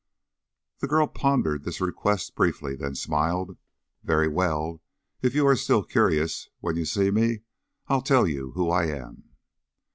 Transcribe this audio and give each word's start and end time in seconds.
The 0.79 0.87
girl 0.87 1.05
pondered 1.05 1.63
this 1.63 1.79
request 1.79 2.33
briefly, 2.33 2.75
then 2.75 2.95
smiled. 2.95 3.55
"Very 4.01 4.27
well. 4.27 4.81
If 5.21 5.35
you 5.35 5.45
are 5.45 5.55
still 5.55 5.83
curious, 5.83 6.49
when 6.59 6.75
you 6.75 6.85
see 6.85 7.11
me, 7.11 7.41
I'll 7.87 8.01
tell 8.01 8.27
you 8.27 8.49
who 8.53 8.71
I 8.71 8.87
am." 8.87 9.35